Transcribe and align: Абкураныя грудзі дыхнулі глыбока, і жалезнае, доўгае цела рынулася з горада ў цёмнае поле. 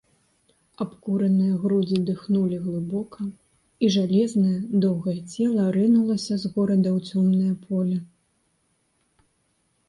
Абкураныя 0.83 1.57
грудзі 1.65 1.97
дыхнулі 2.07 2.57
глыбока, 2.63 3.25
і 3.87 3.89
жалезнае, 3.97 4.55
доўгае 4.87 5.15
цела 5.33 5.67
рынулася 5.77 6.33
з 6.45 6.53
горада 6.57 6.89
ў 6.97 6.99
цёмнае 7.21 7.53
поле. 7.69 7.97